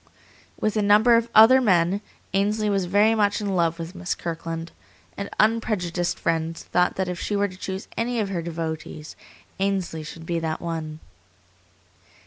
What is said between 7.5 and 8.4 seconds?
choose any of